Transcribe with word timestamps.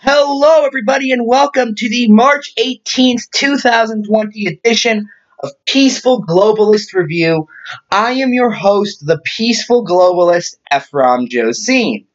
Hello, 0.00 0.64
everybody, 0.64 1.10
and 1.10 1.26
welcome 1.26 1.74
to 1.74 1.88
the 1.88 2.06
March 2.06 2.54
18th, 2.54 3.32
2020 3.32 4.46
edition 4.46 5.10
of 5.40 5.50
Peaceful 5.66 6.24
Globalist 6.24 6.94
Review. 6.94 7.48
I 7.90 8.12
am 8.12 8.32
your 8.32 8.52
host, 8.52 9.04
the 9.04 9.18
Peaceful 9.24 9.84
Globalist, 9.84 10.54
Ephraim 10.72 11.26
Josine. 11.28 12.06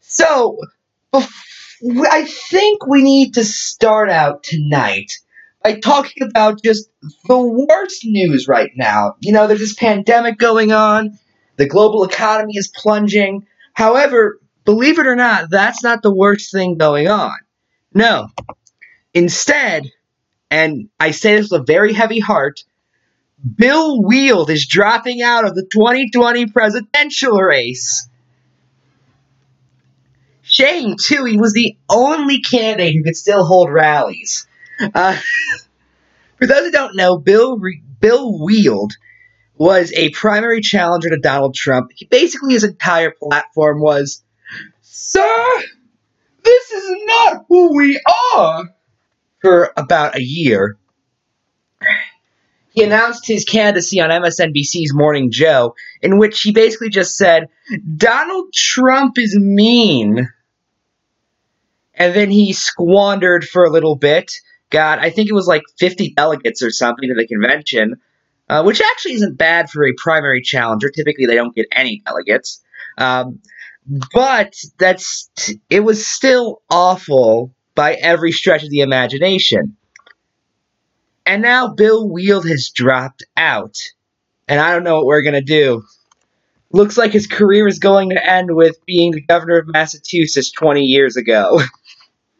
So, 0.00 0.58
I 1.14 2.24
think 2.24 2.84
we 2.88 3.04
need 3.04 3.34
to 3.34 3.44
start 3.44 4.10
out 4.10 4.42
tonight 4.42 5.12
by 5.62 5.78
talking 5.78 6.28
about 6.28 6.64
just 6.64 6.90
the 7.28 7.38
worst 7.38 8.04
news 8.06 8.48
right 8.48 8.72
now. 8.74 9.14
You 9.20 9.30
know, 9.30 9.46
there's 9.46 9.60
this 9.60 9.74
pandemic 9.74 10.36
going 10.36 10.72
on, 10.72 11.16
the 11.58 11.68
global 11.68 12.02
economy 12.02 12.54
is 12.56 12.66
plunging. 12.66 13.46
However, 13.74 14.40
believe 14.68 14.98
it 14.98 15.06
or 15.06 15.16
not, 15.16 15.48
that's 15.48 15.82
not 15.82 16.02
the 16.02 16.14
worst 16.14 16.52
thing 16.52 16.76
going 16.76 17.08
on. 17.08 17.38
No. 17.94 18.28
Instead, 19.14 19.90
and 20.50 20.90
I 21.00 21.12
say 21.12 21.36
this 21.36 21.50
with 21.50 21.62
a 21.62 21.64
very 21.64 21.94
heavy 21.94 22.18
heart, 22.18 22.64
Bill 23.56 24.02
Weld 24.02 24.50
is 24.50 24.66
dropping 24.66 25.22
out 25.22 25.46
of 25.46 25.54
the 25.54 25.62
2020 25.62 26.48
presidential 26.48 27.38
race. 27.38 28.10
Shame, 30.42 30.96
too, 31.02 31.24
he 31.24 31.38
was 31.38 31.54
the 31.54 31.78
only 31.88 32.42
candidate 32.42 32.94
who 32.94 33.04
could 33.04 33.16
still 33.16 33.46
hold 33.46 33.72
rallies. 33.72 34.46
Uh, 34.78 35.18
for 36.36 36.46
those 36.46 36.66
who 36.66 36.72
don't 36.72 36.94
know, 36.94 37.16
Bill, 37.16 37.56
Re- 37.56 37.82
Bill 38.00 38.38
Weld 38.38 38.92
was 39.54 39.94
a 39.94 40.10
primary 40.10 40.60
challenger 40.60 41.08
to 41.08 41.18
Donald 41.18 41.54
Trump. 41.54 41.90
He 41.94 42.04
basically, 42.04 42.52
his 42.52 42.64
entire 42.64 43.12
platform 43.12 43.80
was, 43.80 44.22
Sir, 45.00 45.62
this 46.42 46.70
is 46.72 46.96
not 47.06 47.44
who 47.48 47.76
we 47.76 48.00
are, 48.34 48.64
for 49.40 49.72
about 49.76 50.16
a 50.16 50.22
year. 50.22 50.76
He 52.70 52.82
announced 52.82 53.24
his 53.24 53.44
candidacy 53.44 54.00
on 54.00 54.10
MSNBC's 54.10 54.92
Morning 54.92 55.30
Joe, 55.30 55.76
in 56.02 56.18
which 56.18 56.40
he 56.40 56.50
basically 56.50 56.88
just 56.88 57.16
said, 57.16 57.48
Donald 57.96 58.52
Trump 58.52 59.18
is 59.18 59.38
mean. 59.38 60.28
And 61.94 62.12
then 62.12 62.32
he 62.32 62.52
squandered 62.52 63.44
for 63.44 63.62
a 63.62 63.70
little 63.70 63.94
bit. 63.94 64.32
Got, 64.70 64.98
I 64.98 65.10
think 65.10 65.28
it 65.28 65.32
was 65.32 65.46
like 65.46 65.62
50 65.78 66.14
delegates 66.14 66.60
or 66.60 66.70
something 66.70 67.08
to 67.08 67.14
the 67.14 67.28
convention 67.28 68.00
uh, 68.48 68.62
which 68.62 68.80
actually 68.80 69.14
isn't 69.14 69.36
bad 69.36 69.70
for 69.70 69.86
a 69.86 69.92
primary 69.96 70.42
challenger. 70.42 70.88
Typically, 70.88 71.26
they 71.26 71.34
don't 71.34 71.54
get 71.54 71.66
any 71.70 72.02
delegates. 72.04 72.62
Um, 72.96 73.40
but 74.12 74.54
that's 74.78 75.30
it 75.70 75.80
was 75.80 76.06
still 76.06 76.62
awful 76.70 77.54
by 77.74 77.94
every 77.94 78.32
stretch 78.32 78.62
of 78.62 78.70
the 78.70 78.80
imagination. 78.80 79.76
And 81.24 81.42
now 81.42 81.68
Bill 81.68 82.08
Weld 82.08 82.48
has 82.48 82.70
dropped 82.70 83.22
out, 83.36 83.76
and 84.46 84.60
I 84.60 84.72
don't 84.72 84.84
know 84.84 84.96
what 84.96 85.06
we're 85.06 85.22
gonna 85.22 85.40
do. 85.40 85.82
Looks 86.70 86.98
like 86.98 87.12
his 87.12 87.26
career 87.26 87.66
is 87.66 87.78
going 87.78 88.10
to 88.10 88.30
end 88.30 88.54
with 88.54 88.76
being 88.84 89.12
the 89.12 89.22
governor 89.22 89.56
of 89.56 89.68
Massachusetts 89.68 90.52
20 90.52 90.82
years 90.82 91.16
ago. 91.16 91.62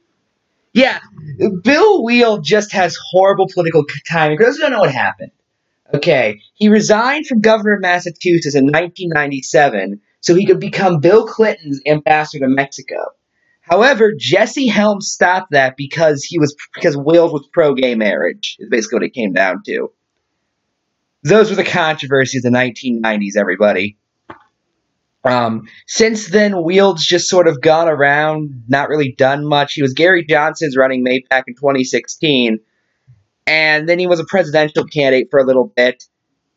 yeah, 0.75 0.99
Bill 1.63 2.05
Weld 2.05 2.45
just 2.45 2.73
has 2.73 2.99
horrible 3.11 3.49
political 3.53 3.87
timing. 4.07 4.37
Those 4.39 4.57
who 4.57 4.63
don't 4.63 4.73
know 4.73 4.81
what 4.81 4.93
happened, 4.93 5.33
Okay, 5.95 6.43
he 6.55 6.69
resigned 6.69 7.27
from 7.27 7.41
governor 7.41 7.75
of 7.75 7.81
Massachusetts 7.81 8.55
in 8.55 8.65
1997 8.65 10.01
so 10.29 10.35
he 10.35 10.45
could 10.47 10.61
become 10.61 11.01
Bill 11.01 11.27
Clinton's 11.27 11.81
ambassador 11.87 12.45
to 12.45 12.51
Mexico. 12.51 12.97
However, 13.63 14.13
Jesse 14.17 14.67
Helms 14.67 15.09
stopped 15.09 15.53
that 15.53 15.77
because 15.77 16.23
he 16.23 16.39
was 16.39 16.55
because 16.75 16.97
Weld 16.97 17.33
was 17.33 17.49
pro-gay 17.53 17.95
marriage. 17.95 18.57
Is 18.59 18.69
basically 18.71 18.97
what 18.97 19.05
it 19.05 19.15
came 19.15 19.33
down 19.33 19.63
to. 19.67 19.91
Those 21.23 21.51
were 21.51 21.57
the 21.57 21.65
controversies 21.65 22.45
of 22.45 22.53
the 22.53 22.59
1990s. 22.59 23.37
Everybody. 23.37 23.97
Um, 25.25 25.67
since 25.87 26.29
then, 26.29 26.63
Weld's 26.63 27.05
just 27.05 27.29
sort 27.29 27.49
of 27.49 27.61
gone 27.61 27.89
around, 27.89 28.65
not 28.69 28.89
really 28.89 29.13
done 29.13 29.47
much. 29.47 29.75
He 29.75 29.83
was 29.83 29.95
Gary 29.95 30.25
Johnson's 30.25 30.77
running 30.77 31.03
mate 31.03 31.29
back 31.29 31.45
in 31.49 31.55
2016 31.55 32.61
and 33.49 33.89
then 33.89 33.99
he 33.99 34.07
was 34.07 34.21
a 34.21 34.27
presidential 34.27 34.85
candidate 34.85 35.29
for 35.31 35.41
a 35.41 35.45
little 35.45 35.73
bit, 35.75 36.05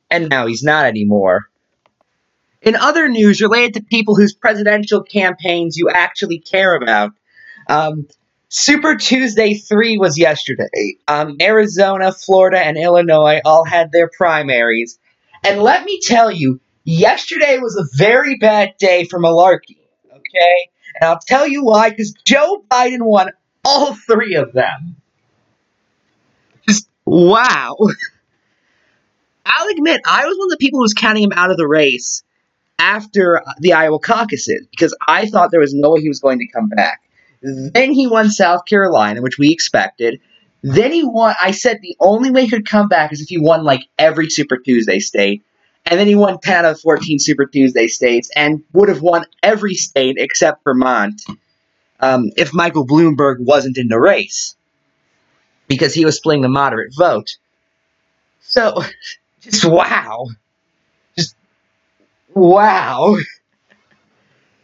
and 0.10 0.28
now 0.28 0.46
he's 0.46 0.62
not 0.62 0.86
anymore. 0.86 1.51
In 2.62 2.76
other 2.76 3.10
news 3.10 3.42
related 3.42 3.74
to 3.76 3.84
people 3.84 4.16
whose 4.16 4.34
presidential 4.34 5.02
campaigns 5.02 5.78
you 5.78 5.90
actually 5.90 6.40
care 6.40 6.76
about, 6.76 7.12
um, 7.68 8.08
Super 8.50 8.96
Tuesday 8.96 9.56
3 9.56 9.98
was 9.98 10.18
yesterday. 10.18 10.98
Um, 11.08 11.38
Arizona, 11.42 12.12
Florida, 12.12 12.60
and 12.60 12.78
Illinois 12.78 13.40
all 13.46 13.66
had 13.66 13.92
their 13.92 14.10
primaries. 14.10 15.00
And 15.44 15.62
let 15.62 15.86
me 15.86 16.00
tell 16.02 16.30
you, 16.30 16.60
yesterday 16.84 17.58
was 17.58 17.76
a 17.78 17.98
very 17.98 18.38
bad 18.38 18.76
day 18.78 19.06
for 19.06 19.20
malarkey, 19.20 19.78
okay? 20.12 20.70
And 20.96 21.10
I'll 21.10 21.20
tell 21.20 21.48
you 21.48 21.64
why, 21.64 21.90
because 21.90 22.14
Joe 22.26 22.64
Biden 22.70 23.02
won 23.02 23.32
all 23.66 23.96
three 23.96 24.36
of 24.36 24.54
them. 24.54 24.98
Just 26.68 26.88
wow. 27.06 27.76
I'll 29.46 29.68
admit, 29.70 30.02
I 30.06 30.26
was 30.28 30.38
one 30.38 30.48
of 30.48 30.52
the 30.52 30.58
people 30.58 30.80
who 30.80 30.84
was 30.84 30.94
counting 30.94 31.24
him 31.24 31.34
out 31.34 31.50
of 31.50 31.58
the 31.58 31.68
race 31.68 32.22
after 32.82 33.44
the 33.60 33.74
Iowa 33.74 34.00
caucuses 34.00 34.66
because 34.72 34.96
I 35.08 35.28
thought 35.28 35.52
there 35.52 35.60
was 35.60 35.74
no 35.74 35.92
way 35.92 36.02
he 36.02 36.10
was 36.10 36.20
going 36.20 36.40
to 36.40 36.48
come 36.48 36.68
back. 36.68 37.02
Then 37.42 37.92
he 37.92 38.08
won 38.08 38.30
South 38.30 38.66
Carolina, 38.66 39.22
which 39.22 39.38
we 39.38 39.52
expected. 39.52 40.20
Then 40.64 40.92
he 40.92 41.04
won. 41.04 41.36
I 41.42 41.52
said 41.52 41.80
the 41.82 41.96
only 42.00 42.32
way 42.32 42.44
he 42.44 42.50
could 42.50 42.68
come 42.68 42.88
back 42.88 43.14
is 43.14 43.22
if 43.22 43.30
he 43.30 43.40
won 43.40 43.64
like 43.64 43.82
every 43.98 44.30
Super 44.30 44.58
Tuesday 44.58 45.00
state. 45.00 45.44
And 45.86 46.00
then 46.00 46.06
he 46.06 46.14
won 46.14 46.40
10 46.40 46.66
out 46.66 46.72
of 46.72 46.82
14 46.82 47.18
Super 47.18 47.46
Tuesday 47.48 47.88
states 47.88 48.30
and 48.36 48.64
would 48.74 48.90
have 48.90 49.02
won 49.02 49.26
every 49.42 49.74
state 49.74 50.18
except 50.20 50.64
Vermont 50.64 51.20
um, 52.00 52.32
if 52.38 52.54
Michael 52.54 52.86
Bloomberg 52.86 53.38
wasn't 53.40 53.78
in 53.78 53.88
the 53.88 54.00
race 54.00 54.56
because 55.68 55.94
he 55.94 56.06
was 56.06 56.18
splitting 56.18 56.44
the 56.44 56.50
moderate 56.50 56.94
vote. 56.96 57.38
So, 58.42 58.84
just 59.42 59.66
wow. 59.66 60.28
Wow. 62.34 63.18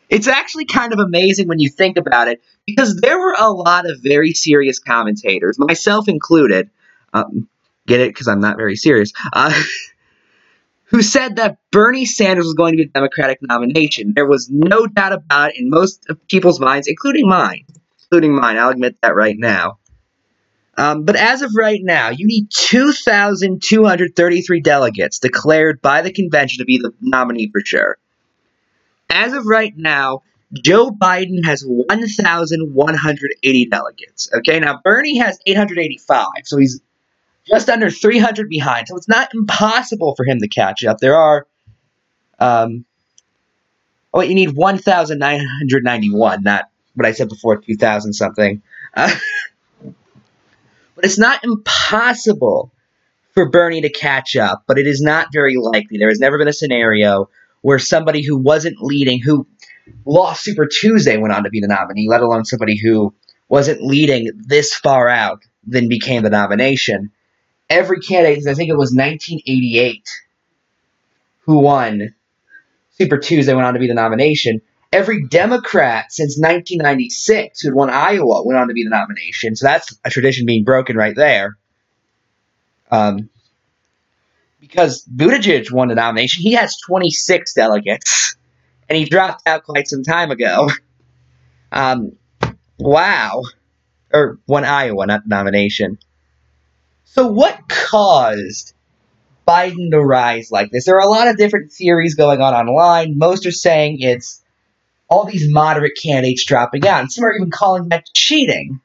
It's 0.10 0.28
actually 0.28 0.66
kind 0.66 0.94
of 0.94 1.00
amazing 1.00 1.50
when 1.50 1.60
you 1.60 1.70
think 1.70 1.98
about 1.98 2.30
it 2.30 2.42
because 2.66 2.96
there 2.96 3.20
were 3.20 3.36
a 3.38 3.50
lot 3.50 3.90
of 3.90 4.00
very 4.02 4.32
serious 4.34 4.80
commentators, 4.80 5.60
myself 5.60 6.08
included. 6.08 6.70
Um, 7.14 7.50
get 7.88 8.00
it? 8.00 8.10
Because 8.10 8.28
I'm 8.28 8.40
not 8.40 8.56
very 8.56 8.78
serious. 8.78 9.12
Uh, 9.34 9.52
who 10.86 11.02
said 11.02 11.36
that 11.36 11.58
Bernie 11.72 12.06
Sanders 12.06 12.46
was 12.46 12.54
going 12.54 12.74
to 12.74 12.78
be 12.78 12.86
the 12.86 12.92
Democratic 12.92 13.40
nomination. 13.42 14.14
There 14.16 14.26
was 14.26 14.50
no 14.50 14.88
doubt 14.88 15.12
about 15.12 15.50
it 15.52 15.60
in 15.60 15.70
most 15.70 16.06
of 16.10 16.26
people's 16.28 16.60
minds, 16.60 16.88
including 16.88 17.28
mine. 17.28 17.66
Including 18.04 18.34
mine. 18.34 18.58
I'll 18.58 18.70
admit 18.70 18.96
that 19.02 19.14
right 19.16 19.36
now. 19.38 19.80
Um, 20.78 21.04
but 21.04 21.16
as 21.16 21.42
of 21.42 21.52
right 21.58 21.82
now, 21.84 22.10
you 22.10 22.28
need 22.28 22.52
2,233 22.52 24.62
delegates 24.62 25.18
declared 25.18 25.82
by 25.82 26.04
the 26.04 26.14
convention 26.14 26.60
to 26.60 26.66
be 26.66 26.78
the 26.78 26.94
nominee 27.02 27.50
for 27.52 27.62
sure. 27.66 27.98
As 29.10 29.34
of 29.34 29.48
right 29.48 29.76
now, 29.76 30.22
Joe 30.54 30.92
Biden 30.92 31.44
has 31.46 31.64
1,180 31.64 33.66
delegates. 33.66 34.30
Okay, 34.34 34.60
now 34.60 34.80
Bernie 34.84 35.18
has 35.18 35.40
885, 35.46 36.28
so 36.46 36.58
he's 36.58 36.80
just 37.48 37.70
under 37.70 37.90
300 37.90 38.48
behind. 38.48 38.88
So 38.88 38.98
it's 38.98 39.08
not 39.08 39.34
impossible 39.34 40.14
for 40.16 40.26
him 40.26 40.38
to 40.40 40.48
catch 40.48 40.86
up. 40.86 41.00
There 41.00 41.18
are, 41.18 41.48
um, 42.40 42.86
oh, 44.14 44.22
you 44.22 44.36
need 44.36 44.52
1,991, 44.52 46.44
not 46.44 46.70
what 46.94 47.08
I 47.08 47.14
said 47.14 47.30
before, 47.30 47.58
2,000 47.58 48.14
something. 48.14 48.62
Uh, 48.96 49.16
But 50.98 51.06
it's 51.06 51.20
not 51.20 51.44
impossible 51.44 52.74
for 53.36 53.52
Bernie 53.52 53.82
to 53.82 53.90
catch 53.90 54.36
up, 54.36 54.64
but 54.68 54.80
it 54.80 54.88
is 54.88 55.00
not 55.00 55.28
very 55.32 55.56
likely. 55.56 56.00
There 56.00 56.10
has 56.10 56.20
never 56.20 56.40
been 56.40 56.48
a 56.48 56.54
scenario 56.54 57.30
where 57.62 57.78
somebody 57.78 58.26
who 58.26 58.36
wasn't 58.36 58.82
leading, 58.82 59.22
who 59.22 59.46
lost 60.06 60.44
Super 60.44 60.66
Tuesday, 60.66 61.16
went 61.18 61.36
on 61.36 61.44
to 61.44 61.52
be 61.52 61.60
the 61.60 61.68
nominee, 61.68 62.08
let 62.10 62.22
alone 62.22 62.46
somebody 62.46 62.78
who 62.78 63.14
wasn't 63.48 63.84
leading 63.84 64.32
this 64.48 64.74
far 64.74 65.08
out, 65.08 65.44
then 65.68 65.88
became 65.88 66.24
the 66.24 66.32
nomination. 66.32 67.12
Every 67.70 68.00
candidate, 68.00 68.48
I 68.48 68.56
think 68.56 68.70
it 68.70 68.78
was 68.78 68.92
1988, 68.92 70.10
who 71.42 71.60
won 71.60 72.16
Super 72.98 73.20
Tuesday, 73.20 73.54
went 73.54 73.68
on 73.68 73.76
to 73.76 73.80
be 73.80 73.88
the 73.88 73.94
nomination. 73.94 74.62
Every 74.92 75.26
Democrat 75.28 76.12
since 76.12 76.38
1996 76.38 77.62
who 77.62 77.70
had 77.70 77.76
won 77.76 77.90
Iowa 77.90 78.46
went 78.46 78.60
on 78.60 78.68
to 78.70 78.74
be 78.74 78.84
the 78.84 78.90
nomination. 78.90 79.56
So 79.56 79.68
that's 79.68 79.98
a 80.06 80.10
tradition 80.10 80.46
being 80.46 80.64
broken 80.64 80.96
right 80.96 81.16
there. 81.16 81.58
Um, 82.90 83.30
because 84.60 85.06
Buttigieg 85.06 85.72
won 85.72 85.90
the 85.90 85.96
nomination, 85.96 86.42
he 86.42 86.54
has 86.54 86.78
26 86.86 87.54
delegates, 87.54 88.38
and 88.90 88.98
he 88.98 89.06
dropped 89.06 89.48
out 89.48 89.64
quite 89.64 89.88
some 89.88 90.04
time 90.04 90.32
ago. 90.32 90.70
Um, 91.72 92.14
Wow. 92.80 93.44
Or 94.14 94.40
won 94.48 94.64
Iowa, 94.64 95.06
not 95.06 95.28
nomination. 95.28 96.00
So, 97.04 97.28
what 97.28 97.68
caused 97.68 98.74
Biden 99.48 99.92
to 99.92 100.00
rise 100.00 100.52
like 100.52 100.72
this? 100.72 100.86
There 100.86 100.96
are 100.96 101.08
a 101.08 101.10
lot 101.10 101.28
of 101.28 101.38
different 101.38 101.72
theories 101.72 102.16
going 102.16 102.42
on 102.42 102.54
online. 102.54 103.18
Most 103.18 103.46
are 103.46 103.52
saying 103.52 103.98
it's 104.00 104.42
all 105.10 105.26
these 105.26 105.52
moderate 105.52 105.98
candidates 106.02 106.46
dropping 106.46 106.88
out. 106.88 107.02
And 107.02 107.12
some 107.12 107.26
are 107.26 107.36
even 107.36 107.52
calling 107.52 107.90
that 107.90 108.06
cheating 108.14 108.80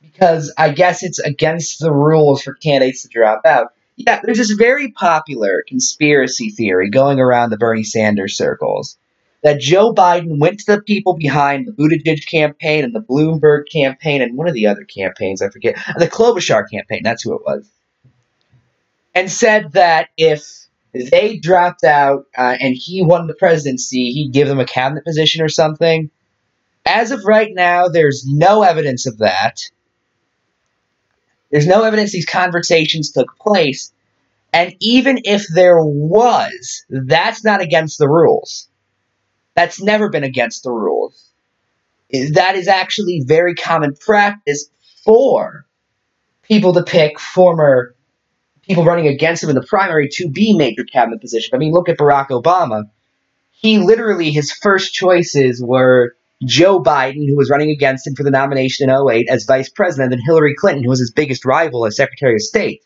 because 0.00 0.52
I 0.56 0.70
guess 0.70 1.02
it's 1.02 1.18
against 1.18 1.80
the 1.80 1.92
rules 1.92 2.42
for 2.42 2.54
candidates 2.54 3.02
to 3.02 3.08
drop 3.08 3.42
out. 3.44 3.72
Yeah, 3.96 4.20
there's 4.22 4.38
this 4.38 4.50
very 4.50 4.92
popular 4.92 5.64
conspiracy 5.66 6.50
theory 6.50 6.90
going 6.90 7.18
around 7.18 7.50
the 7.50 7.56
Bernie 7.56 7.82
Sanders 7.82 8.36
circles 8.36 8.98
that 9.42 9.60
Joe 9.60 9.92
Biden 9.92 10.38
went 10.38 10.60
to 10.60 10.74
the 10.74 10.82
people 10.82 11.14
behind 11.14 11.66
the 11.66 11.72
Buttigieg 11.72 12.26
campaign 12.26 12.84
and 12.84 12.94
the 12.94 13.00
Bloomberg 13.00 13.64
campaign 13.72 14.20
and 14.20 14.36
one 14.36 14.48
of 14.48 14.54
the 14.54 14.66
other 14.66 14.84
campaigns, 14.84 15.40
I 15.40 15.50
forget, 15.50 15.76
the 15.96 16.08
Klobuchar 16.08 16.68
campaign, 16.70 17.02
that's 17.04 17.22
who 17.22 17.34
it 17.36 17.42
was, 17.44 17.68
and 19.14 19.30
said 19.30 19.72
that 19.72 20.08
if 20.16 20.65
they 21.10 21.38
dropped 21.38 21.84
out 21.84 22.26
uh, 22.36 22.56
and 22.60 22.74
he 22.74 23.02
won 23.02 23.26
the 23.26 23.34
presidency, 23.34 24.10
he'd 24.12 24.32
give 24.32 24.48
them 24.48 24.60
a 24.60 24.66
cabinet 24.66 25.04
position 25.04 25.42
or 25.42 25.48
something. 25.48 26.10
As 26.84 27.10
of 27.10 27.24
right 27.24 27.52
now, 27.52 27.88
there's 27.88 28.24
no 28.26 28.62
evidence 28.62 29.06
of 29.06 29.18
that. 29.18 29.62
There's 31.50 31.66
no 31.66 31.82
evidence 31.82 32.12
these 32.12 32.26
conversations 32.26 33.10
took 33.10 33.36
place. 33.38 33.92
And 34.52 34.74
even 34.80 35.20
if 35.24 35.46
there 35.48 35.82
was, 35.82 36.84
that's 36.88 37.44
not 37.44 37.60
against 37.60 37.98
the 37.98 38.08
rules. 38.08 38.68
That's 39.54 39.82
never 39.82 40.08
been 40.08 40.24
against 40.24 40.62
the 40.62 40.70
rules. 40.70 41.30
That 42.32 42.54
is 42.54 42.68
actually 42.68 43.24
very 43.26 43.54
common 43.54 43.96
practice 43.96 44.68
for 45.04 45.66
people 46.42 46.74
to 46.74 46.84
pick 46.84 47.18
former 47.18 47.95
people 48.66 48.84
running 48.84 49.06
against 49.06 49.42
him 49.42 49.48
in 49.48 49.54
the 49.54 49.62
primary 49.62 50.08
to 50.12 50.28
be 50.28 50.56
major 50.56 50.84
cabinet 50.84 51.20
position. 51.20 51.54
I 51.54 51.58
mean, 51.58 51.72
look 51.72 51.88
at 51.88 51.98
Barack 51.98 52.28
Obama. 52.28 52.84
He 53.50 53.78
literally, 53.78 54.30
his 54.30 54.52
first 54.52 54.92
choices 54.92 55.62
were 55.62 56.14
Joe 56.44 56.82
Biden, 56.82 57.26
who 57.28 57.36
was 57.36 57.48
running 57.48 57.70
against 57.70 58.06
him 58.06 58.14
for 58.14 58.22
the 58.22 58.30
nomination 58.30 58.90
in 58.90 58.96
08 58.96 59.28
as 59.28 59.44
vice 59.44 59.68
president, 59.68 60.12
and 60.12 60.22
Hillary 60.24 60.54
Clinton, 60.54 60.84
who 60.84 60.90
was 60.90 60.98
his 60.98 61.12
biggest 61.12 61.44
rival 61.44 61.86
as 61.86 61.96
Secretary 61.96 62.34
of 62.34 62.42
State. 62.42 62.82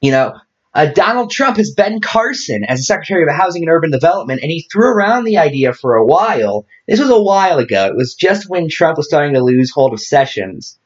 You 0.00 0.12
know, 0.12 0.34
uh, 0.72 0.86
Donald 0.86 1.30
Trump 1.30 1.56
has 1.56 1.72
Ben 1.72 2.00
Carson 2.00 2.64
as 2.64 2.86
Secretary 2.86 3.22
of 3.22 3.28
Housing 3.28 3.62
and 3.62 3.70
Urban 3.70 3.90
Development, 3.90 4.40
and 4.40 4.50
he 4.50 4.66
threw 4.72 4.88
around 4.88 5.24
the 5.24 5.38
idea 5.38 5.74
for 5.74 5.96
a 5.96 6.06
while. 6.06 6.64
This 6.86 7.00
was 7.00 7.10
a 7.10 7.20
while 7.20 7.58
ago. 7.58 7.86
It 7.86 7.96
was 7.96 8.14
just 8.14 8.48
when 8.48 8.68
Trump 8.68 8.96
was 8.96 9.08
starting 9.08 9.34
to 9.34 9.42
lose 9.42 9.70
hold 9.70 9.92
of 9.92 10.00
Sessions 10.00 10.78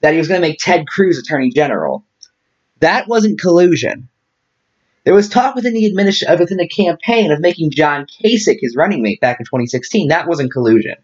that 0.00 0.12
he 0.12 0.18
was 0.18 0.28
going 0.28 0.40
to 0.40 0.46
make 0.46 0.58
Ted 0.58 0.88
Cruz 0.88 1.18
Attorney 1.18 1.50
General. 1.50 2.04
That 2.80 3.08
wasn't 3.08 3.40
collusion. 3.40 4.08
There 5.04 5.14
was 5.14 5.28
talk 5.28 5.54
within 5.54 5.72
the 5.72 5.86
administration, 5.86 6.34
uh, 6.34 6.38
within 6.38 6.58
the 6.58 6.68
campaign 6.68 7.32
of 7.32 7.40
making 7.40 7.70
John 7.70 8.06
Kasich 8.06 8.58
his 8.60 8.76
running 8.76 9.02
mate 9.02 9.20
back 9.20 9.40
in 9.40 9.46
2016. 9.46 10.08
That 10.08 10.28
wasn't 10.28 10.52
collusion. 10.52 10.96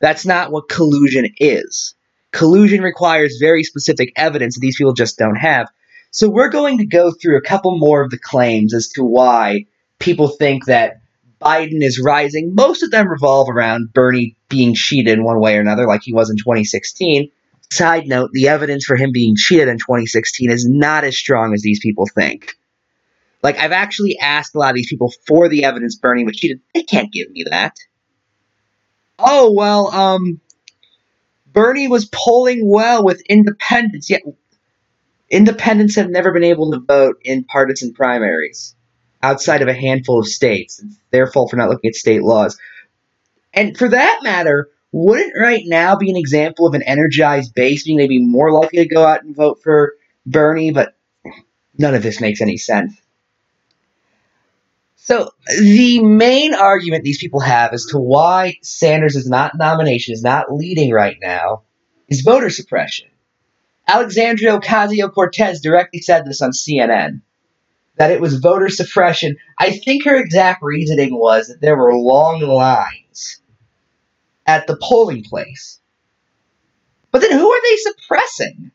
That's 0.00 0.26
not 0.26 0.50
what 0.50 0.68
collusion 0.68 1.28
is. 1.38 1.94
Collusion 2.32 2.82
requires 2.82 3.38
very 3.38 3.64
specific 3.64 4.12
evidence 4.16 4.54
that 4.54 4.60
these 4.60 4.76
people 4.76 4.92
just 4.92 5.18
don't 5.18 5.36
have. 5.36 5.68
So 6.10 6.28
we're 6.28 6.48
going 6.48 6.78
to 6.78 6.86
go 6.86 7.12
through 7.12 7.36
a 7.36 7.42
couple 7.42 7.78
more 7.78 8.02
of 8.02 8.10
the 8.10 8.18
claims 8.18 8.74
as 8.74 8.88
to 8.90 9.04
why 9.04 9.66
people 9.98 10.28
think 10.28 10.66
that 10.66 11.00
Biden 11.40 11.82
is 11.82 12.00
rising. 12.00 12.54
Most 12.54 12.82
of 12.82 12.90
them 12.90 13.08
revolve 13.08 13.48
around 13.48 13.92
Bernie 13.92 14.36
being 14.48 14.74
cheated 14.74 15.18
in 15.18 15.24
one 15.24 15.40
way 15.40 15.56
or 15.56 15.60
another, 15.60 15.86
like 15.86 16.02
he 16.02 16.12
was 16.12 16.30
in 16.30 16.36
2016. 16.36 17.30
Side 17.72 18.06
note, 18.06 18.30
the 18.32 18.48
evidence 18.48 18.84
for 18.84 18.96
him 18.96 19.12
being 19.12 19.36
cheated 19.36 19.68
in 19.68 19.78
2016 19.78 20.50
is 20.50 20.66
not 20.68 21.04
as 21.04 21.16
strong 21.16 21.54
as 21.54 21.62
these 21.62 21.80
people 21.80 22.06
think. 22.06 22.54
Like, 23.42 23.58
I've 23.58 23.72
actually 23.72 24.18
asked 24.18 24.54
a 24.54 24.58
lot 24.58 24.70
of 24.70 24.76
these 24.76 24.88
people 24.88 25.12
for 25.26 25.48
the 25.48 25.64
evidence 25.64 25.96
Bernie 25.96 26.24
was 26.24 26.36
cheated. 26.36 26.60
They 26.74 26.82
can't 26.82 27.12
give 27.12 27.30
me 27.30 27.44
that. 27.48 27.76
Oh, 29.18 29.52
well, 29.52 29.88
um, 29.88 30.40
Bernie 31.46 31.88
was 31.88 32.06
polling 32.06 32.68
well 32.68 33.04
with 33.04 33.22
independents, 33.22 34.10
yet 34.10 34.22
independents 35.30 35.96
have 35.96 36.10
never 36.10 36.32
been 36.32 36.44
able 36.44 36.72
to 36.72 36.80
vote 36.80 37.16
in 37.22 37.44
partisan 37.44 37.92
primaries 37.92 38.74
outside 39.22 39.62
of 39.62 39.68
a 39.68 39.74
handful 39.74 40.18
of 40.18 40.26
states. 40.26 40.82
It's 40.82 40.96
their 41.10 41.26
fault 41.26 41.50
for 41.50 41.56
not 41.56 41.68
looking 41.68 41.88
at 41.88 41.94
state 41.94 42.22
laws. 42.22 42.58
And 43.52 43.76
for 43.76 43.88
that 43.88 44.20
matter, 44.22 44.70
wouldn't 44.92 45.34
right 45.38 45.62
now 45.66 45.96
be 45.96 46.10
an 46.10 46.16
example 46.16 46.66
of 46.66 46.74
an 46.74 46.82
energized 46.82 47.54
base 47.54 47.84
being 47.84 47.96
maybe 47.96 48.18
more 48.18 48.52
likely 48.52 48.78
to 48.78 48.94
go 48.94 49.04
out 49.04 49.22
and 49.22 49.34
vote 49.34 49.60
for 49.62 49.94
Bernie? 50.26 50.72
But 50.72 50.96
none 51.78 51.94
of 51.94 52.02
this 52.02 52.20
makes 52.20 52.40
any 52.40 52.56
sense. 52.56 53.00
So 54.96 55.30
the 55.58 56.02
main 56.02 56.54
argument 56.54 57.04
these 57.04 57.18
people 57.18 57.40
have 57.40 57.72
as 57.72 57.86
to 57.86 57.98
why 57.98 58.58
Sanders 58.62 59.16
is 59.16 59.28
not 59.28 59.56
nomination, 59.56 60.12
is 60.12 60.22
not 60.22 60.52
leading 60.52 60.92
right 60.92 61.16
now, 61.20 61.62
is 62.08 62.20
voter 62.20 62.50
suppression. 62.50 63.08
Alexandria 63.88 64.58
Ocasio 64.58 65.12
Cortez 65.12 65.60
directly 65.60 66.00
said 66.00 66.24
this 66.24 66.42
on 66.42 66.52
CNN 66.52 67.22
that 67.96 68.12
it 68.12 68.20
was 68.20 68.38
voter 68.38 68.68
suppression. 68.68 69.36
I 69.58 69.72
think 69.72 70.04
her 70.04 70.16
exact 70.16 70.62
reasoning 70.62 71.18
was 71.18 71.48
that 71.48 71.60
there 71.60 71.76
were 71.76 71.92
long 71.92 72.40
lines 72.40 73.09
at 74.50 74.66
the 74.66 74.76
polling 74.76 75.22
place. 75.22 75.78
But 77.12 77.20
then 77.20 77.32
who 77.32 77.50
are 77.50 77.62
they 77.62 77.76
suppressing? 77.76 78.70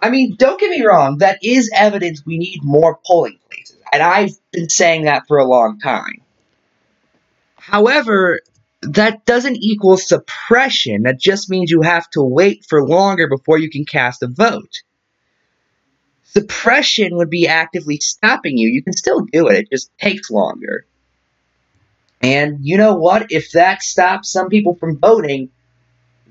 I 0.00 0.10
mean, 0.10 0.36
don't 0.36 0.60
get 0.60 0.70
me 0.70 0.84
wrong, 0.84 1.18
that 1.18 1.38
is 1.42 1.70
evidence 1.74 2.24
we 2.24 2.38
need 2.38 2.60
more 2.62 2.98
polling 3.06 3.38
places. 3.48 3.76
And 3.92 4.02
I've 4.02 4.32
been 4.52 4.68
saying 4.68 5.04
that 5.04 5.26
for 5.28 5.38
a 5.38 5.44
long 5.44 5.78
time. 5.78 6.22
However, 7.56 8.40
that 8.82 9.26
doesn't 9.26 9.56
equal 9.56 9.98
suppression. 9.98 11.02
That 11.02 11.20
just 11.20 11.50
means 11.50 11.70
you 11.70 11.82
have 11.82 12.08
to 12.10 12.22
wait 12.22 12.64
for 12.66 12.86
longer 12.86 13.28
before 13.28 13.58
you 13.58 13.68
can 13.68 13.84
cast 13.84 14.22
a 14.22 14.28
vote. 14.28 14.82
Suppression 16.22 17.16
would 17.16 17.28
be 17.28 17.48
actively 17.48 17.98
stopping 17.98 18.56
you. 18.56 18.68
You 18.68 18.82
can 18.82 18.92
still 18.92 19.26
do 19.32 19.48
it, 19.48 19.58
it 19.58 19.70
just 19.70 19.90
takes 19.98 20.30
longer. 20.30 20.86
And 22.20 22.58
you 22.60 22.76
know 22.76 22.94
what? 22.94 23.30
If 23.30 23.52
that 23.52 23.82
stops 23.82 24.30
some 24.30 24.48
people 24.48 24.74
from 24.74 24.98
voting, 24.98 25.50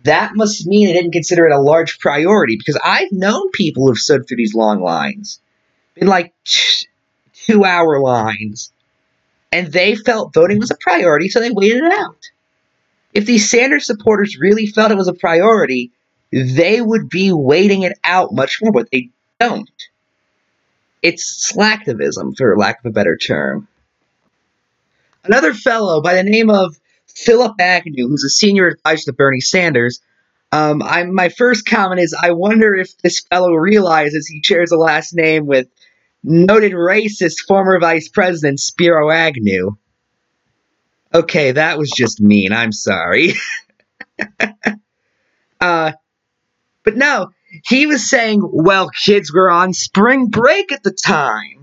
that 0.03 0.36
must 0.36 0.65
mean 0.65 0.88
they 0.88 0.93
didn't 0.93 1.12
consider 1.12 1.48
it 1.48 1.51
a 1.51 1.60
large 1.60 2.00
priority 2.00 2.58
because 2.58 2.79
I've 2.84 3.12
known 3.12 3.51
people 3.51 3.88
who've 3.88 3.98
stood 3.98 4.27
through 4.27 4.38
these 4.38 4.53
long 4.53 4.81
lines, 4.81 5.41
been 5.96 6.08
like 6.08 6.34
two 7.34 7.65
hour 7.65 8.00
lines, 8.00 8.72
and 9.51 9.72
they 9.72 9.96
felt 9.96 10.34
voting 10.34 10.60
was 10.60 10.72
a 10.72 10.77
priority, 10.79 11.27
so 11.27 11.39
they 11.39 11.51
waited 11.51 11.84
it 11.84 11.93
out. 12.00 12.29
If 13.13 13.25
these 13.25 13.50
Sanders 13.50 13.88
supporters 13.88 14.38
really 14.39 14.67
felt 14.67 14.91
it 14.91 14.98
was 14.98 15.08
a 15.08 15.13
priority, 15.13 15.91
they 16.31 16.79
would 16.79 17.10
be 17.10 17.31
waiting 17.31 17.81
it 17.81 17.98
out 18.03 18.34
much 18.34 18.60
more, 18.62 18.72
but 18.72 18.89
they 18.91 19.10
don't. 19.39 19.69
It's 21.01 21.51
slacktivism, 21.51 22.38
for 22.38 22.55
lack 22.58 22.79
of 22.79 22.89
a 22.89 22.93
better 22.93 23.17
term. 23.17 23.67
Another 25.23 25.53
fellow 25.53 26.01
by 26.01 26.15
the 26.15 26.23
name 26.23 26.49
of 26.49 26.75
Phillip 27.07 27.59
Agnew, 27.59 28.07
who's 28.07 28.23
a 28.23 28.29
senior 28.29 28.67
advisor 28.67 29.05
to 29.05 29.13
Bernie 29.13 29.41
Sanders, 29.41 30.01
um, 30.51 30.81
I, 30.81 31.03
my 31.03 31.29
first 31.29 31.65
comment 31.65 32.01
is 32.01 32.15
I 32.19 32.31
wonder 32.31 32.73
if 32.75 32.97
this 32.97 33.19
fellow 33.19 33.53
realizes 33.53 34.27
he 34.27 34.41
shares 34.43 34.71
a 34.71 34.77
last 34.77 35.13
name 35.13 35.45
with 35.45 35.67
noted 36.23 36.71
racist 36.71 37.39
former 37.47 37.79
Vice 37.79 38.09
President 38.09 38.59
Spiro 38.59 39.11
Agnew. 39.11 39.77
Okay, 41.13 41.51
that 41.51 41.77
was 41.77 41.91
just 41.95 42.21
mean. 42.21 42.51
I'm 42.51 42.71
sorry. 42.71 43.33
uh, 45.61 45.91
but 46.83 46.97
no, 46.97 47.29
he 47.65 47.88
was 47.88 48.09
saying, 48.09 48.41
well, 48.43 48.89
kids 48.89 49.33
were 49.33 49.49
on 49.49 49.73
spring 49.73 50.27
break 50.27 50.71
at 50.71 50.83
the 50.83 50.91
time. 50.91 51.59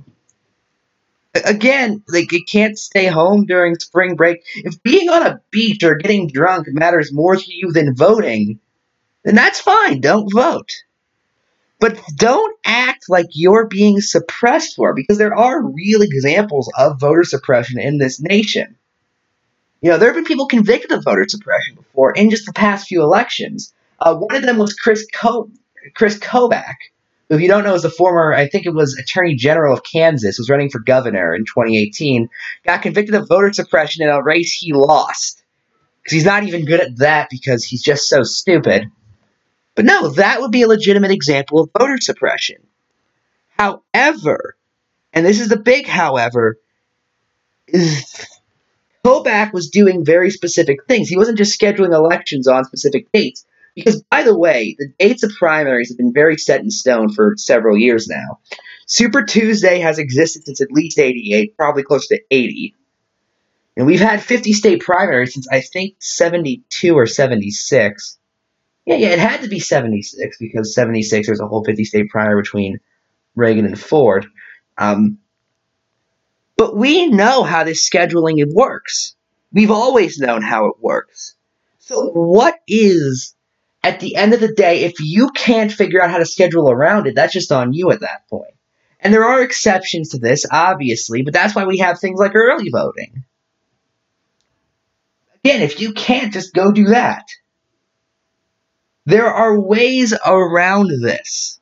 Again, 1.44 2.02
like 2.08 2.32
you 2.32 2.44
can't 2.44 2.78
stay 2.78 3.06
home 3.06 3.46
during 3.46 3.74
spring 3.76 4.16
break. 4.16 4.44
If 4.54 4.82
being 4.82 5.08
on 5.08 5.26
a 5.26 5.40
beach 5.50 5.82
or 5.82 5.96
getting 5.96 6.28
drunk 6.28 6.66
matters 6.68 7.12
more 7.12 7.36
to 7.36 7.54
you 7.54 7.72
than 7.72 7.94
voting, 7.94 8.60
then 9.24 9.34
that's 9.34 9.60
fine. 9.60 10.00
Don't 10.00 10.32
vote. 10.32 10.70
But 11.78 12.00
don't 12.14 12.56
act 12.64 13.04
like 13.08 13.26
you're 13.32 13.66
being 13.66 14.00
suppressed 14.00 14.76
for, 14.76 14.94
because 14.94 15.18
there 15.18 15.34
are 15.34 15.62
real 15.62 16.00
examples 16.00 16.72
of 16.78 16.98
voter 16.98 17.24
suppression 17.24 17.78
in 17.78 17.98
this 17.98 18.18
nation. 18.20 18.76
You 19.82 19.90
know, 19.90 19.98
there 19.98 20.08
have 20.08 20.16
been 20.16 20.24
people 20.24 20.46
convicted 20.46 20.90
of 20.92 21.04
voter 21.04 21.26
suppression 21.28 21.74
before 21.74 22.12
in 22.12 22.30
just 22.30 22.46
the 22.46 22.52
past 22.52 22.88
few 22.88 23.02
elections. 23.02 23.74
Uh, 24.00 24.14
one 24.16 24.34
of 24.34 24.42
them 24.42 24.56
was 24.58 24.72
Chris 24.72 25.06
Co- 25.12 25.50
Chris 25.94 26.18
Kobach, 26.18 26.76
who, 27.28 27.36
if 27.36 27.40
you 27.40 27.48
don't 27.48 27.64
know, 27.64 27.74
is 27.74 27.82
the 27.82 27.90
former, 27.90 28.32
I 28.32 28.48
think 28.48 28.66
it 28.66 28.74
was 28.74 28.96
Attorney 28.96 29.34
General 29.34 29.74
of 29.74 29.82
Kansas, 29.82 30.38
was 30.38 30.48
running 30.50 30.70
for 30.70 30.78
governor 30.78 31.34
in 31.34 31.44
2018, 31.44 32.28
got 32.64 32.82
convicted 32.82 33.14
of 33.14 33.28
voter 33.28 33.52
suppression 33.52 34.02
in 34.04 34.10
a 34.10 34.22
race 34.22 34.52
he 34.52 34.72
lost. 34.72 35.42
because 36.02 36.14
he's 36.14 36.24
not 36.24 36.44
even 36.44 36.64
good 36.64 36.80
at 36.80 36.98
that 36.98 37.28
because 37.30 37.64
he's 37.64 37.82
just 37.82 38.08
so 38.08 38.22
stupid. 38.22 38.84
But 39.74 39.86
no, 39.86 40.10
that 40.10 40.40
would 40.40 40.52
be 40.52 40.62
a 40.62 40.68
legitimate 40.68 41.10
example 41.10 41.60
of 41.60 41.70
voter 41.76 41.98
suppression. 42.00 42.58
However, 43.58 44.56
and 45.12 45.26
this 45.26 45.40
is 45.40 45.48
the 45.48 45.58
big 45.58 45.86
however, 45.86 46.58
is 47.66 48.24
Kobach 49.04 49.52
was 49.52 49.70
doing 49.70 50.04
very 50.04 50.30
specific 50.30 50.86
things. 50.86 51.08
He 51.08 51.16
wasn't 51.16 51.38
just 51.38 51.58
scheduling 51.58 51.92
elections 51.92 52.46
on 52.46 52.64
specific 52.64 53.10
dates. 53.12 53.44
Because, 53.76 54.02
by 54.10 54.22
the 54.22 54.36
way, 54.36 54.74
the 54.78 54.88
dates 54.98 55.22
of 55.22 55.30
primaries 55.38 55.90
have 55.90 55.98
been 55.98 56.12
very 56.12 56.36
set 56.36 56.62
in 56.62 56.70
stone 56.70 57.12
for 57.12 57.34
several 57.36 57.76
years 57.76 58.08
now. 58.08 58.40
Super 58.86 59.24
Tuesday 59.24 59.78
has 59.80 59.98
existed 59.98 60.46
since 60.46 60.60
at 60.60 60.72
least 60.72 60.98
88, 60.98 61.56
probably 61.56 61.82
close 61.82 62.08
to 62.08 62.20
80. 62.30 62.74
And 63.76 63.86
we've 63.86 64.00
had 64.00 64.22
50 64.22 64.52
state 64.54 64.80
primaries 64.80 65.34
since 65.34 65.46
I 65.48 65.60
think 65.60 65.96
72 65.98 66.94
or 66.94 67.06
76. 67.06 68.18
Yeah, 68.86 68.96
yeah, 68.96 69.08
it 69.08 69.18
had 69.18 69.42
to 69.42 69.48
be 69.48 69.60
76 69.60 70.38
because 70.38 70.74
76 70.74 71.26
there's 71.26 71.40
a 71.40 71.46
whole 71.46 71.64
50 71.64 71.84
state 71.84 72.08
primary 72.08 72.40
between 72.40 72.78
Reagan 73.34 73.66
and 73.66 73.78
Ford. 73.78 74.26
Um, 74.78 75.18
but 76.56 76.74
we 76.74 77.08
know 77.08 77.42
how 77.42 77.64
this 77.64 77.88
scheduling 77.88 78.42
works. 78.54 79.14
We've 79.52 79.70
always 79.70 80.18
known 80.18 80.42
how 80.42 80.66
it 80.66 80.76
works. 80.80 81.34
So, 81.78 82.08
what 82.08 82.58
is, 82.66 83.34
at 83.86 84.00
the 84.00 84.16
end 84.16 84.34
of 84.34 84.40
the 84.40 84.52
day, 84.52 84.82
if 84.82 84.94
you 84.98 85.30
can't 85.30 85.70
figure 85.70 86.02
out 86.02 86.10
how 86.10 86.18
to 86.18 86.26
schedule 86.26 86.68
around 86.68 87.06
it, 87.06 87.14
that's 87.14 87.32
just 87.32 87.52
on 87.52 87.72
you 87.72 87.92
at 87.92 88.00
that 88.00 88.28
point. 88.28 88.52
And 88.98 89.14
there 89.14 89.24
are 89.24 89.42
exceptions 89.42 90.08
to 90.08 90.18
this, 90.18 90.44
obviously, 90.50 91.22
but 91.22 91.32
that's 91.32 91.54
why 91.54 91.66
we 91.66 91.78
have 91.78 92.00
things 92.00 92.18
like 92.18 92.34
early 92.34 92.68
voting. 92.68 93.22
Again, 95.44 95.62
if 95.62 95.80
you 95.80 95.92
can't, 95.92 96.32
just 96.32 96.52
go 96.52 96.72
do 96.72 96.86
that. 96.86 97.22
There 99.04 99.32
are 99.32 99.56
ways 99.56 100.12
around 100.26 100.90
this. 101.00 101.60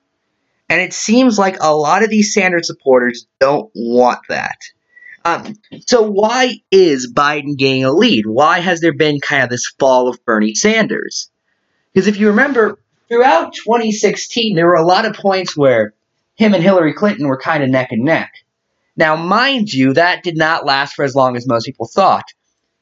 And 0.70 0.80
it 0.80 0.94
seems 0.94 1.38
like 1.38 1.58
a 1.60 1.76
lot 1.76 2.02
of 2.02 2.08
these 2.08 2.32
Sanders 2.32 2.66
supporters 2.66 3.26
don't 3.38 3.70
want 3.74 4.20
that. 4.30 4.56
Um, 5.26 5.56
so 5.86 6.10
why 6.10 6.54
is 6.70 7.12
Biden 7.12 7.58
gaining 7.58 7.84
a 7.84 7.92
lead? 7.92 8.24
Why 8.24 8.60
has 8.60 8.80
there 8.80 8.94
been 8.94 9.20
kind 9.20 9.42
of 9.42 9.50
this 9.50 9.66
fall 9.78 10.08
of 10.08 10.24
Bernie 10.24 10.54
Sanders? 10.54 11.30
Because 11.94 12.08
if 12.08 12.18
you 12.18 12.28
remember, 12.28 12.78
throughout 13.08 13.54
2016, 13.54 14.56
there 14.56 14.66
were 14.66 14.74
a 14.74 14.84
lot 14.84 15.06
of 15.06 15.14
points 15.14 15.56
where 15.56 15.94
him 16.34 16.52
and 16.52 16.62
Hillary 16.62 16.92
Clinton 16.92 17.28
were 17.28 17.38
kind 17.38 17.62
of 17.62 17.70
neck 17.70 17.92
and 17.92 18.04
neck. 18.04 18.32
Now, 18.96 19.16
mind 19.16 19.72
you, 19.72 19.94
that 19.94 20.24
did 20.24 20.36
not 20.36 20.66
last 20.66 20.94
for 20.94 21.04
as 21.04 21.14
long 21.14 21.36
as 21.36 21.46
most 21.46 21.66
people 21.66 21.86
thought. 21.86 22.24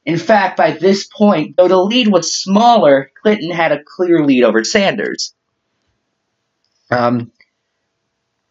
In 0.04 0.18
fact, 0.18 0.56
by 0.56 0.72
this 0.72 1.06
point, 1.06 1.56
though 1.56 1.68
the 1.68 1.76
lead 1.76 2.08
was 2.08 2.34
smaller, 2.34 3.10
Clinton 3.22 3.50
had 3.50 3.72
a 3.72 3.84
clear 3.84 4.24
lead 4.24 4.44
over 4.44 4.64
Sanders. 4.64 5.34
Um, 6.90 7.30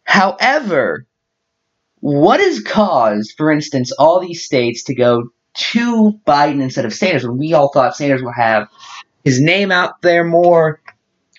however, 0.04 1.06
what 2.00 2.40
has 2.40 2.60
caused, 2.62 3.34
for 3.36 3.50
instance, 3.50 3.92
all 3.92 4.20
these 4.20 4.44
states 4.44 4.84
to 4.84 4.94
go 4.94 5.28
to 5.54 6.18
Biden 6.26 6.62
instead 6.62 6.84
of 6.84 6.94
Sanders 6.94 7.26
when 7.26 7.38
we 7.38 7.52
all 7.52 7.70
thought 7.70 7.96
Sanders 7.96 8.22
would 8.22 8.34
have 8.34 8.68
his 9.24 9.40
name 9.40 9.70
out 9.72 10.02
there 10.02 10.24
more? 10.24 10.80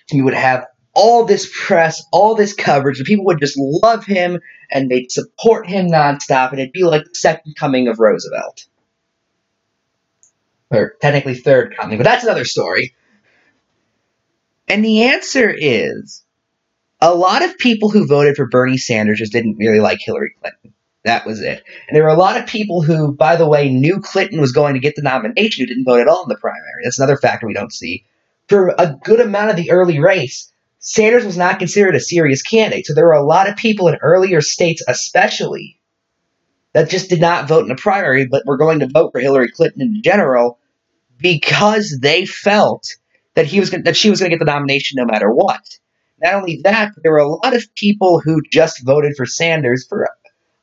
He 0.08 0.22
would 0.22 0.34
have 0.34 0.66
all 0.94 1.24
this 1.24 1.50
press, 1.52 2.04
all 2.12 2.34
this 2.34 2.54
coverage, 2.54 2.98
and 2.98 3.06
people 3.06 3.24
would 3.26 3.40
just 3.40 3.58
love 3.58 4.04
him 4.04 4.40
and 4.70 4.90
they'd 4.90 5.10
support 5.10 5.66
him 5.66 5.88
nonstop, 5.88 6.50
and 6.50 6.60
it'd 6.60 6.72
be 6.72 6.84
like 6.84 7.04
the 7.04 7.14
second 7.14 7.56
coming 7.56 7.88
of 7.88 7.98
Roosevelt. 7.98 8.66
Or 10.70 10.94
technically 11.00 11.34
third 11.34 11.76
coming, 11.76 11.98
but 11.98 12.04
that's 12.04 12.24
another 12.24 12.44
story. 12.44 12.94
And 14.66 14.84
the 14.84 15.04
answer 15.04 15.50
is 15.50 16.24
a 17.00 17.14
lot 17.14 17.44
of 17.44 17.58
people 17.58 17.90
who 17.90 18.06
voted 18.06 18.36
for 18.36 18.48
Bernie 18.48 18.78
Sanders 18.78 19.18
just 19.18 19.32
didn't 19.32 19.56
really 19.58 19.80
like 19.80 19.98
Hillary 20.00 20.34
Clinton. 20.40 20.74
That 21.04 21.26
was 21.26 21.40
it. 21.40 21.62
And 21.88 21.94
there 21.94 22.02
were 22.02 22.08
a 22.08 22.16
lot 22.16 22.38
of 22.38 22.46
people 22.46 22.82
who, 22.82 23.12
by 23.12 23.36
the 23.36 23.48
way, 23.48 23.68
knew 23.68 24.00
Clinton 24.00 24.40
was 24.40 24.52
going 24.52 24.74
to 24.74 24.80
get 24.80 24.96
the 24.96 25.02
nomination 25.02 25.62
who 25.62 25.66
didn't 25.66 25.84
vote 25.84 26.00
at 26.00 26.08
all 26.08 26.22
in 26.22 26.28
the 26.28 26.36
primary. 26.36 26.82
That's 26.82 26.98
another 26.98 27.18
factor 27.18 27.46
we 27.46 27.52
don't 27.52 27.72
see. 27.72 28.04
For 28.48 28.74
a 28.78 28.96
good 29.04 29.20
amount 29.20 29.50
of 29.50 29.56
the 29.56 29.70
early 29.70 29.98
race, 30.00 30.50
Sanders 30.78 31.24
was 31.24 31.36
not 31.36 31.58
considered 31.58 31.94
a 31.94 32.00
serious 32.00 32.42
candidate. 32.42 32.86
So 32.86 32.94
there 32.94 33.06
were 33.06 33.12
a 33.12 33.24
lot 33.24 33.48
of 33.48 33.56
people 33.56 33.88
in 33.88 33.96
earlier 33.96 34.40
states, 34.40 34.82
especially, 34.88 35.78
that 36.72 36.90
just 36.90 37.08
did 37.08 37.20
not 37.20 37.48
vote 37.48 37.62
in 37.62 37.68
the 37.68 37.76
primary, 37.76 38.26
but 38.26 38.44
were 38.46 38.56
going 38.56 38.80
to 38.80 38.88
vote 38.88 39.12
for 39.12 39.20
Hillary 39.20 39.50
Clinton 39.50 39.82
in 39.82 40.02
general 40.02 40.58
because 41.18 41.98
they 42.00 42.26
felt 42.26 42.96
that 43.34 43.46
he 43.46 43.60
was 43.60 43.70
gonna, 43.70 43.84
that 43.84 43.96
she 43.96 44.10
was 44.10 44.20
going 44.20 44.30
to 44.30 44.36
get 44.36 44.44
the 44.44 44.50
nomination 44.50 44.96
no 44.96 45.04
matter 45.04 45.30
what. 45.30 45.62
Not 46.20 46.34
only 46.34 46.60
that, 46.64 46.92
but 46.94 47.02
there 47.02 47.12
were 47.12 47.18
a 47.18 47.28
lot 47.28 47.54
of 47.54 47.74
people 47.74 48.20
who 48.20 48.42
just 48.50 48.84
voted 48.84 49.14
for 49.16 49.26
Sanders 49.26 49.86
for 49.86 50.08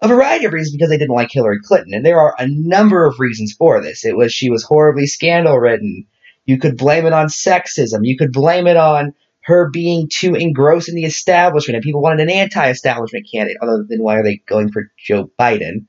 a 0.01 0.08
variety 0.08 0.46
of 0.46 0.53
reasons 0.53 0.75
because 0.75 0.89
they 0.89 0.98
didn't 0.98 1.15
like 1.15 1.31
Hillary 1.31 1.60
Clinton. 1.63 1.93
And 1.93 2.05
there 2.05 2.20
are 2.20 2.36
a 2.38 2.48
number 2.48 3.05
of 3.05 3.20
reasons 3.20 3.53
for 3.53 3.81
this. 3.81 4.03
It 4.03 4.17
was 4.17 4.34
she 4.34 4.50
was 4.50 4.63
horribly 4.63 5.05
scandal 5.05 5.58
ridden. 5.58 6.08
You 6.46 6.58
could 6.58 6.77
blame 6.77 7.05
it 7.05 7.13
on 7.13 7.27
sexism. 7.27 8.00
You 8.03 8.17
could 8.17 8.31
blame 8.31 8.67
it 8.67 8.77
on 8.77 9.13
her 9.41 9.70
being 9.70 10.08
too 10.10 10.36
engrossed 10.36 10.89
in 10.89 10.96
the 10.96 11.05
establishment, 11.05 11.75
and 11.75 11.84
people 11.84 12.01
wanted 12.01 12.22
an 12.22 12.29
anti-establishment 12.29 13.27
candidate. 13.31 13.58
Other 13.62 13.86
than 13.88 14.03
why 14.03 14.17
are 14.17 14.24
they 14.24 14.38
going 14.38 14.72
for 14.72 14.91
Joe 14.98 15.31
Biden? 15.39 15.86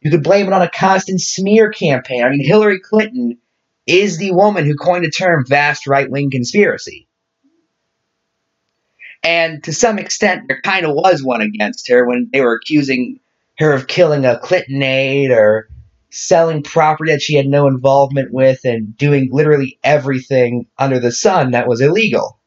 You 0.00 0.10
could 0.10 0.22
blame 0.22 0.46
it 0.46 0.52
on 0.52 0.62
a 0.62 0.70
constant 0.70 1.20
smear 1.20 1.70
campaign. 1.70 2.22
I 2.22 2.28
mean, 2.28 2.44
Hillary 2.44 2.80
Clinton 2.80 3.38
is 3.86 4.18
the 4.18 4.32
woman 4.32 4.66
who 4.66 4.74
coined 4.74 5.04
the 5.04 5.10
term 5.10 5.44
vast 5.46 5.86
right-wing 5.86 6.30
conspiracy. 6.30 7.08
And 9.22 9.64
to 9.64 9.72
some 9.72 9.98
extent, 9.98 10.48
there 10.48 10.60
kind 10.60 10.84
of 10.84 10.94
was 10.94 11.22
one 11.22 11.40
against 11.40 11.88
her 11.88 12.06
when 12.06 12.28
they 12.30 12.42
were 12.42 12.54
accusing 12.54 13.20
her 13.58 13.72
of 13.72 13.86
killing 13.86 14.24
a 14.24 14.38
Clinton 14.38 14.82
aide 14.82 15.30
or 15.30 15.68
selling 16.10 16.62
property 16.62 17.12
that 17.12 17.22
she 17.22 17.36
had 17.36 17.46
no 17.46 17.66
involvement 17.66 18.32
with 18.32 18.60
and 18.64 18.96
doing 18.96 19.30
literally 19.32 19.78
everything 19.82 20.66
under 20.78 21.00
the 21.00 21.12
sun 21.12 21.52
that 21.52 21.68
was 21.68 21.80
illegal. 21.80 22.38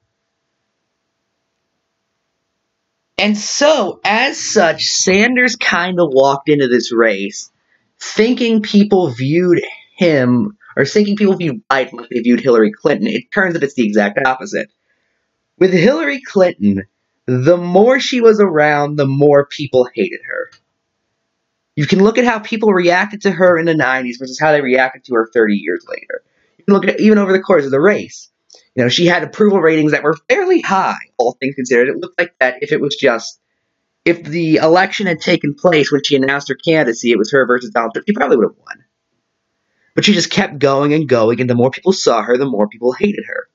And 3.17 3.37
so, 3.37 3.99
as 4.05 4.39
such, 4.39 4.83
Sanders 4.83 5.55
kind 5.55 5.99
of 5.99 6.09
walked 6.11 6.49
into 6.49 6.67
this 6.67 6.93
race 6.93 7.51
thinking 7.99 8.61
people 8.61 9.09
viewed 9.09 9.61
him, 9.95 10.57
or 10.75 10.85
thinking 10.85 11.15
people 11.15 11.35
viewed 11.35 11.67
Biden 11.67 11.93
like 11.93 12.09
they 12.09 12.19
viewed 12.19 12.41
Hillary 12.41 12.71
Clinton. 12.71 13.07
It 13.07 13.31
turns 13.33 13.55
out 13.55 13.63
it's 13.63 13.73
the 13.73 13.85
exact 13.85 14.19
opposite. 14.25 14.69
With 15.57 15.73
Hillary 15.73 16.21
Clinton, 16.21 16.83
the 17.25 17.57
more 17.57 17.99
she 17.99 18.21
was 18.21 18.39
around, 18.39 18.95
the 18.95 19.07
more 19.07 19.47
people 19.47 19.89
hated 19.93 20.19
her. 20.27 20.51
You 21.77 21.85
can 21.85 22.03
look 22.03 22.17
at 22.17 22.25
how 22.25 22.39
people 22.39 22.73
reacted 22.73 23.21
to 23.21 23.31
her 23.31 23.55
in 23.55 23.67
the 23.67 23.73
90s 23.75 24.17
versus 24.17 24.39
how 24.39 24.51
they 24.51 24.61
reacted 24.61 25.03
to 25.05 25.13
her 25.13 25.29
30 25.31 25.53
years 25.53 25.85
later. 25.87 26.23
You 26.57 26.65
can 26.65 26.73
look 26.73 26.87
at 26.87 26.99
even 26.99 27.19
over 27.19 27.31
the 27.31 27.39
course 27.39 27.65
of 27.65 27.71
the 27.71 27.79
race. 27.79 28.31
You 28.73 28.81
know, 28.81 28.89
she 28.89 29.05
had 29.05 29.21
approval 29.21 29.61
ratings 29.61 29.91
that 29.91 30.01
were 30.01 30.17
fairly 30.27 30.59
high, 30.59 30.97
all 31.19 31.37
things 31.39 31.53
considered. 31.53 31.89
It 31.89 31.97
looked 31.97 32.19
like 32.19 32.33
that 32.39 32.63
if 32.63 32.71
it 32.71 32.81
was 32.81 32.95
just 32.95 33.39
if 34.05 34.23
the 34.23 34.55
election 34.55 35.05
had 35.05 35.21
taken 35.21 35.53
place 35.53 35.91
when 35.91 36.01
she 36.03 36.15
announced 36.15 36.49
her 36.49 36.55
candidacy, 36.55 37.11
it 37.11 37.17
was 37.19 37.31
her 37.31 37.45
versus 37.45 37.69
Donald 37.69 37.93
Trump, 37.93 38.07
she 38.07 38.13
probably 38.13 38.37
would 38.37 38.47
have 38.47 38.57
won. 38.57 38.83
But 39.93 40.05
she 40.05 40.13
just 40.13 40.31
kept 40.31 40.57
going 40.57 40.93
and 40.93 41.07
going, 41.07 41.41
and 41.41 41.49
the 41.49 41.55
more 41.55 41.69
people 41.69 41.93
saw 41.93 42.23
her, 42.23 42.37
the 42.37 42.45
more 42.45 42.67
people 42.67 42.93
hated 42.93 43.25
her. 43.27 43.49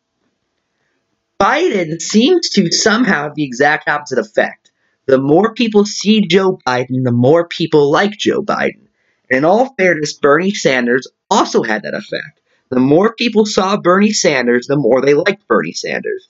Biden 1.40 2.00
seems 2.00 2.50
to 2.50 2.70
somehow 2.70 3.24
have 3.24 3.34
the 3.34 3.44
exact 3.44 3.88
opposite 3.88 4.18
effect. 4.18 4.61
The 5.06 5.18
more 5.18 5.52
people 5.54 5.84
see 5.84 6.26
Joe 6.26 6.58
Biden, 6.66 7.04
the 7.04 7.12
more 7.12 7.46
people 7.46 7.90
like 7.90 8.12
Joe 8.12 8.42
Biden. 8.42 8.86
And 9.28 9.38
in 9.38 9.44
all 9.44 9.74
fairness, 9.78 10.12
Bernie 10.12 10.54
Sanders 10.54 11.08
also 11.30 11.62
had 11.62 11.82
that 11.82 11.94
effect. 11.94 12.40
The 12.70 12.80
more 12.80 13.14
people 13.14 13.44
saw 13.44 13.76
Bernie 13.76 14.12
Sanders, 14.12 14.66
the 14.66 14.76
more 14.76 15.02
they 15.02 15.14
liked 15.14 15.46
Bernie 15.48 15.72
Sanders. 15.72 16.28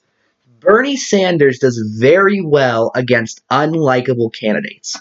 Bernie 0.61 0.97
Sanders 0.97 1.59
does 1.59 1.79
very 1.99 2.41
well 2.41 2.91
against 2.95 3.47
unlikable 3.49 4.33
candidates. 4.33 5.01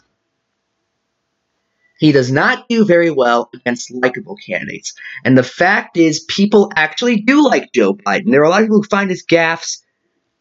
He 1.99 2.11
does 2.11 2.31
not 2.31 2.67
do 2.67 2.83
very 2.83 3.11
well 3.11 3.51
against 3.53 3.91
likable 3.91 4.35
candidates. 4.35 4.95
And 5.23 5.37
the 5.37 5.43
fact 5.43 5.97
is, 5.97 6.25
people 6.27 6.71
actually 6.75 7.21
do 7.21 7.45
like 7.45 7.71
Joe 7.73 7.93
Biden. 7.93 8.31
There 8.31 8.41
are 8.41 8.45
a 8.45 8.49
lot 8.49 8.61
of 8.61 8.67
people 8.67 8.81
who 8.81 8.87
find 8.87 9.11
his 9.11 9.23
gaffes 9.23 9.83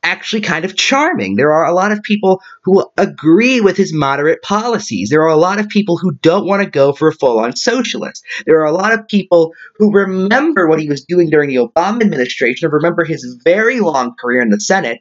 actually 0.02 0.40
kind 0.40 0.64
of 0.64 0.76
charming. 0.76 1.36
There 1.36 1.52
are 1.52 1.66
a 1.66 1.74
lot 1.74 1.92
of 1.92 2.02
people 2.02 2.40
who 2.64 2.84
agree 2.96 3.60
with 3.60 3.76
his 3.76 3.92
moderate 3.92 4.42
policies. 4.42 5.10
There 5.10 5.22
are 5.22 5.28
a 5.28 5.36
lot 5.36 5.60
of 5.60 5.68
people 5.68 5.98
who 5.98 6.12
don't 6.12 6.46
want 6.46 6.62
to 6.62 6.70
go 6.70 6.92
for 6.92 7.08
a 7.08 7.14
full 7.14 7.38
on 7.38 7.54
socialist. 7.56 8.24
There 8.46 8.60
are 8.60 8.66
a 8.66 8.72
lot 8.72 8.92
of 8.92 9.08
people 9.08 9.52
who 9.76 9.92
remember 9.92 10.68
what 10.68 10.80
he 10.80 10.88
was 10.88 11.04
doing 11.04 11.30
during 11.30 11.48
the 11.48 11.56
Obama 11.56 12.02
administration, 12.02 12.68
or 12.68 12.72
remember 12.72 13.04
his 13.04 13.40
very 13.44 13.80
long 13.80 14.14
career 14.14 14.40
in 14.40 14.50
the 14.50 14.60
Senate, 14.60 15.00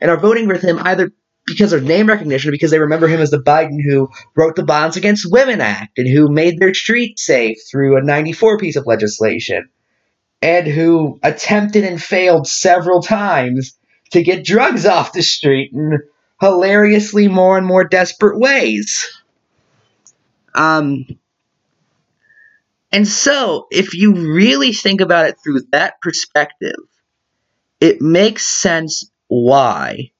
and 0.00 0.10
are 0.10 0.16
voting 0.16 0.48
with 0.48 0.62
him 0.62 0.78
either 0.80 1.10
because 1.46 1.72
of 1.72 1.82
name 1.82 2.06
recognition 2.06 2.48
or 2.48 2.52
because 2.52 2.70
they 2.70 2.78
remember 2.78 3.08
him 3.08 3.20
as 3.20 3.30
the 3.30 3.38
Biden 3.38 3.82
who 3.82 4.08
wrote 4.36 4.54
the 4.54 4.64
Bonds 4.64 4.96
Against 4.96 5.30
Women 5.30 5.60
Act 5.60 5.98
and 5.98 6.06
who 6.08 6.30
made 6.30 6.58
their 6.58 6.74
streets 6.74 7.24
safe 7.24 7.58
through 7.70 7.96
a 7.96 8.02
94 8.02 8.58
piece 8.58 8.76
of 8.76 8.86
legislation. 8.86 9.68
and 10.40 10.68
who 10.68 11.18
attempted 11.22 11.84
and 11.84 12.00
failed 12.00 12.46
several 12.46 13.02
times 13.02 13.77
to 14.10 14.22
get 14.22 14.44
drugs 14.44 14.86
off 14.86 15.12
the 15.12 15.22
street 15.22 15.72
in 15.72 15.98
hilariously 16.40 17.28
more 17.28 17.58
and 17.58 17.66
more 17.66 17.84
desperate 17.84 18.38
ways. 18.38 19.06
Um, 20.54 21.06
and 22.90 23.06
so, 23.06 23.66
if 23.70 23.94
you 23.94 24.14
really 24.14 24.72
think 24.72 25.00
about 25.00 25.26
it 25.26 25.36
through 25.42 25.60
that 25.72 26.00
perspective, 26.00 26.76
it 27.80 28.00
makes 28.00 28.44
sense 28.44 29.10
why 29.28 30.10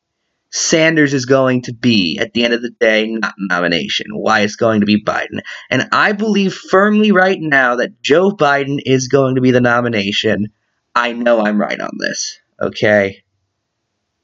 Sanders 0.50 1.12
is 1.12 1.26
going 1.26 1.62
to 1.62 1.74
be, 1.74 2.18
at 2.18 2.32
the 2.32 2.44
end 2.44 2.54
of 2.54 2.62
the 2.62 2.70
day, 2.70 3.06
not 3.06 3.34
nomination. 3.38 4.06
Why 4.12 4.40
it's 4.40 4.56
going 4.56 4.80
to 4.80 4.86
be 4.86 5.02
Biden. 5.02 5.40
And 5.70 5.88
I 5.92 6.12
believe 6.12 6.54
firmly 6.54 7.12
right 7.12 7.38
now 7.40 7.76
that 7.76 8.00
Joe 8.02 8.30
Biden 8.30 8.78
is 8.84 9.08
going 9.08 9.34
to 9.34 9.40
be 9.40 9.50
the 9.50 9.60
nomination. 9.60 10.48
I 10.94 11.12
know 11.12 11.40
I'm 11.40 11.60
right 11.60 11.80
on 11.80 11.92
this. 11.98 12.38
Okay? 12.60 13.22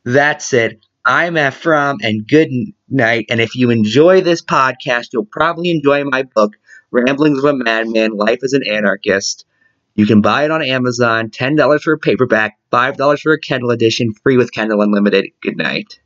That's 0.05 0.53
it. 0.53 0.85
I'm 1.07 1.37
Ephraim, 1.39 1.97
and 2.03 2.27
good 2.27 2.49
night. 2.89 3.27
And 3.31 3.41
if 3.41 3.55
you 3.55 3.71
enjoy 3.71 4.21
this 4.21 4.43
podcast, 4.43 5.09
you'll 5.13 5.25
probably 5.25 5.71
enjoy 5.71 6.05
my 6.05 6.23
book, 6.23 6.57
Ramblings 6.91 7.39
of 7.39 7.45
a 7.45 7.55
Madman 7.55 8.13
Life 8.13 8.41
as 8.43 8.53
an 8.53 8.67
Anarchist. 8.67 9.47
You 9.95 10.07
can 10.07 10.21
buy 10.21 10.45
it 10.45 10.51
on 10.51 10.63
Amazon, 10.63 11.31
$10 11.31 11.81
for 11.81 11.95
a 11.95 11.99
paperback, 11.99 12.59
$5 12.73 13.21
for 13.21 13.33
a 13.33 13.41
Kindle 13.41 13.71
edition, 13.71 14.13
free 14.23 14.37
with 14.37 14.53
Kindle 14.53 14.83
Unlimited. 14.83 15.27
Good 15.41 15.57
night. 15.57 16.01